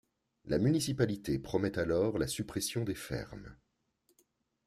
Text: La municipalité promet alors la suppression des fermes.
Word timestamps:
La 0.45 0.57
municipalité 0.57 1.37
promet 1.37 1.77
alors 1.77 2.17
la 2.17 2.25
suppression 2.25 2.83
des 2.83 2.95
fermes. 2.95 3.55